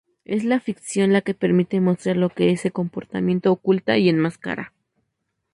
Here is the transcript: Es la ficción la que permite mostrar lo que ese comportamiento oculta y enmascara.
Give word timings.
Es 0.25 0.43
la 0.45 0.59
ficción 0.59 1.13
la 1.13 1.21
que 1.21 1.35
permite 1.35 1.79
mostrar 1.79 2.17
lo 2.17 2.29
que 2.31 2.49
ese 2.49 2.71
comportamiento 2.71 3.51
oculta 3.51 3.99
y 3.99 4.09
enmascara. 4.09 4.73